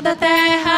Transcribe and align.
Toda 0.00 0.12
a 0.12 0.16
terra 0.16 0.69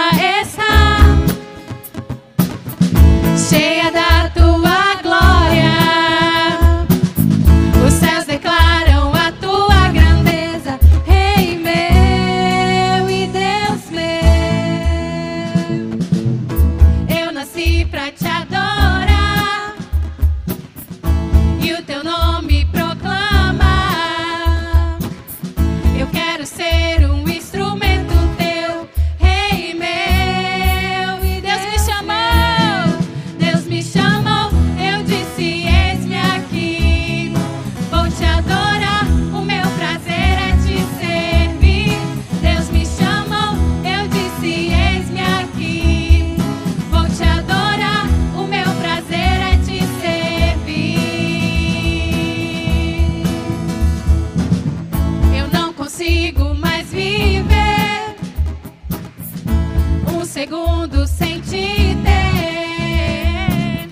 segundo 60.32 61.06
sem 61.06 61.40
te 61.42 61.94
ter. 62.02 63.86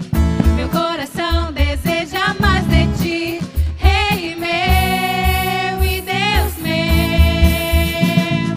Meu 0.57 0.71
coração 0.71 1.53
deseja 1.53 2.35
mais 2.41 2.67
de 2.67 2.87
ti, 2.97 3.43
Rei 3.77 4.35
meu 4.37 5.85
e 5.85 6.01
Deus 6.01 6.57
meu. 6.63 8.57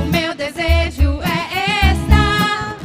O 0.00 0.04
meu 0.10 0.34
desejo 0.34 1.20
é 1.22 1.92
estar 1.92 2.76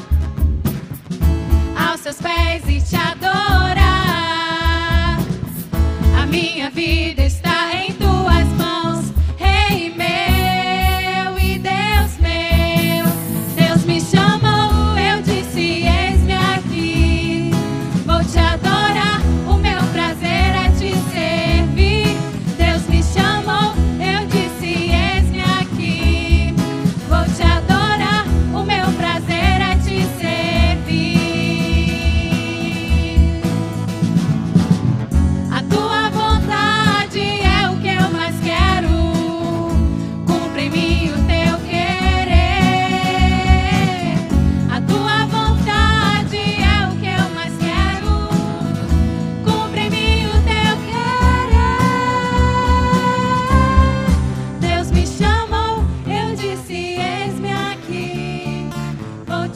aos 1.90 2.02
seus 2.02 2.18
pés 2.18 2.70
e 2.70 2.80
te 2.80 2.95
adorar. 2.95 3.27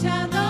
downtown. 0.02 0.41